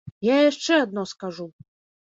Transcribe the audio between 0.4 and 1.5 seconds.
яшчэ адно скажу.